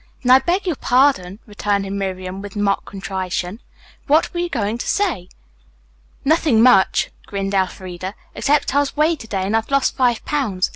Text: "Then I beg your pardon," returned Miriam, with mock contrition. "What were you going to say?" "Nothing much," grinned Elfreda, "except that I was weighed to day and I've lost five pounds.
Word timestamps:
"Then 0.23 0.31
I 0.31 0.39
beg 0.39 0.65
your 0.65 0.77
pardon," 0.77 1.37
returned 1.45 1.85
Miriam, 1.91 2.41
with 2.41 2.55
mock 2.55 2.85
contrition. 2.85 3.61
"What 4.07 4.33
were 4.33 4.39
you 4.39 4.49
going 4.49 4.79
to 4.79 4.87
say?" 4.87 5.29
"Nothing 6.25 6.59
much," 6.59 7.11
grinned 7.27 7.53
Elfreda, 7.53 8.15
"except 8.33 8.69
that 8.69 8.75
I 8.75 8.79
was 8.79 8.97
weighed 8.97 9.19
to 9.19 9.27
day 9.27 9.43
and 9.45 9.55
I've 9.55 9.69
lost 9.69 9.95
five 9.95 10.25
pounds. 10.25 10.69